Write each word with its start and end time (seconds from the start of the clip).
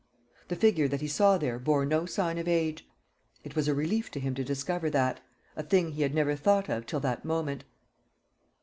The 0.47 0.55
figure 0.55 0.87
that 0.87 1.01
he 1.01 1.07
saw 1.07 1.37
there 1.37 1.59
bore 1.59 1.85
no 1.85 2.07
sign 2.07 2.39
of 2.39 2.47
age. 2.47 2.89
It 3.43 3.55
was 3.55 3.67
a 3.67 3.75
relief 3.75 4.09
to 4.13 4.19
him 4.19 4.33
to 4.33 4.43
discover 4.43 4.89
that 4.89 5.19
a 5.55 5.61
thing 5.61 5.91
he 5.91 6.01
had 6.01 6.15
never 6.15 6.35
thought 6.35 6.69
of 6.69 6.87
till 6.87 7.01
that 7.01 7.23
moment. 7.23 7.65